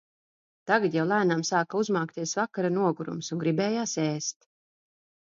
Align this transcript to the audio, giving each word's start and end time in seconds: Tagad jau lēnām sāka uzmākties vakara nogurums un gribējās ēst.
Tagad 0.69 0.95
jau 0.97 1.03
lēnām 1.09 1.43
sāka 1.49 1.81
uzmākties 1.81 2.33
vakara 2.39 2.71
nogurums 2.79 3.29
un 3.37 3.43
gribējās 3.45 3.95
ēst. 4.07 4.49